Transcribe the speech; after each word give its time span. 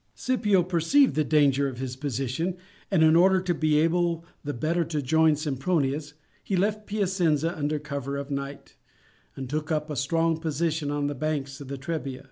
Scipio 0.15 0.63
perceived 0.63 1.13
the 1.13 1.23
danger 1.23 1.67
of 1.67 1.77
his 1.77 1.95
position; 1.95 2.57
and 2.89 3.03
in 3.03 3.15
order 3.15 3.39
to 3.39 3.53
be 3.53 3.77
able 3.77 4.25
the 4.43 4.51
better 4.51 4.83
to 4.83 4.99
join 4.99 5.35
Sempronius 5.35 6.15
he 6.43 6.55
left 6.55 6.87
Piacenza 6.87 7.55
under 7.55 7.77
cover 7.77 8.17
of 8.17 8.31
night, 8.31 8.77
and 9.35 9.47
took 9.47 9.71
up 9.71 9.91
a 9.91 9.95
strong 9.95 10.39
position 10.39 10.89
on 10.89 11.05
the 11.05 11.13
banks 11.13 11.61
of 11.61 11.67
the 11.67 11.77
Trebia. 11.77 12.19